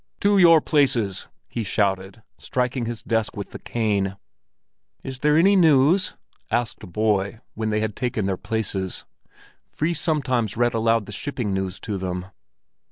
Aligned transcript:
"To 0.21 0.39
your 0.39 0.61
places!" 0.61 1.27
he 1.47 1.63
shouted, 1.63 2.23
striking 2.39 2.87
his 2.87 3.03
desk 3.03 3.37
with 3.37 3.51
the 3.51 3.59
cane. 3.59 4.17
"Is 5.03 5.19
there 5.19 5.37
any 5.37 5.55
news?" 5.55 6.15
asked 6.49 6.81
a 6.81 6.87
boy, 6.87 7.39
when 7.53 7.69
they 7.69 7.81
had 7.81 7.95
taken 7.95 8.25
their 8.25 8.35
places. 8.35 9.05
Fris 9.69 9.99
sometimes 9.99 10.57
read 10.57 10.73
aloud 10.73 11.05
the 11.05 11.11
Shipping 11.11 11.53
News 11.53 11.79
to 11.81 11.99
them. 11.99 12.25